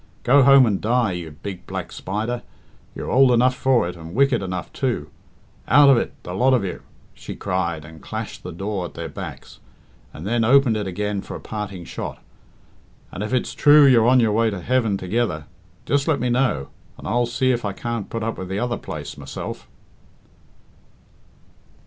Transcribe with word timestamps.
Go 0.23 0.41
home 0.41 0.65
and 0.65 0.81
die, 0.81 1.11
you 1.11 1.29
big 1.29 1.67
black 1.67 1.91
spider 1.91 2.41
you're 2.95 3.11
ould 3.15 3.29
enough 3.29 3.53
for 3.53 3.87
it 3.87 3.95
and 3.95 4.15
wicked 4.15 4.41
enough, 4.41 4.73
too. 4.73 5.11
Out 5.67 5.89
of 5.91 5.97
it, 5.97 6.13
the 6.23 6.33
lot 6.33 6.55
of 6.55 6.65
you!" 6.65 6.81
she 7.13 7.35
cried, 7.35 7.85
and 7.85 8.01
clashed 8.01 8.41
the 8.41 8.51
door 8.51 8.85
at 8.85 8.95
their 8.95 9.07
backs, 9.07 9.59
and 10.11 10.25
then 10.25 10.43
opened 10.43 10.75
it 10.75 10.87
again 10.87 11.21
for 11.21 11.35
a 11.35 11.39
parting 11.39 11.85
shot. 11.85 12.17
"And 13.11 13.21
if 13.21 13.31
it's 13.31 13.53
true 13.53 13.85
you're 13.85 14.07
on 14.07 14.19
your 14.19 14.31
way 14.31 14.49
to 14.49 14.61
heaven 14.61 14.97
together, 14.97 15.45
just 15.85 16.07
let 16.07 16.19
me 16.19 16.31
know, 16.31 16.69
and 16.97 17.07
I'll 17.07 17.27
see 17.27 17.51
if 17.51 17.63
I 17.63 17.71
can't 17.71 18.09
put 18.09 18.23
up 18.23 18.39
with 18.39 18.49
the 18.49 18.57
other 18.57 18.77
place 18.77 19.19
myself." 19.19 19.67